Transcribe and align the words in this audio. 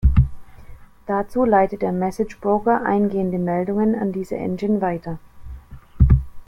Dazu 1.05 1.45
leitet 1.45 1.83
der 1.83 1.91
Message 1.91 2.39
Broker 2.41 2.83
eingehende 2.83 3.37
Meldungen 3.37 3.93
an 3.93 4.11
diese 4.11 4.35
Engine 4.35 4.81
weiter. 4.81 5.19